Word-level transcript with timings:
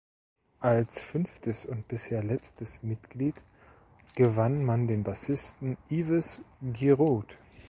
Als 0.61 0.99
fünftes 0.99 1.63
und 1.67 1.87
bisher 1.87 2.23
letztes 2.23 2.81
Mitglied 2.81 3.35
gewann 4.15 4.65
man 4.65 4.87
den 4.87 5.03
Bassisten 5.03 5.77
Yves 5.91 6.41
Giroud. 6.59 7.37